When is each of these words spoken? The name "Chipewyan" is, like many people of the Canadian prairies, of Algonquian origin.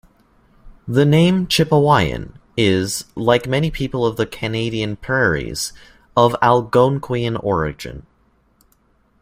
The 0.87 1.05
name 1.05 1.45
"Chipewyan" 1.45 2.31
is, 2.57 3.05
like 3.13 3.47
many 3.47 3.69
people 3.69 4.03
of 4.03 4.17
the 4.17 4.25
Canadian 4.25 4.95
prairies, 4.95 5.73
of 6.17 6.35
Algonquian 6.41 7.35
origin. 7.43 8.07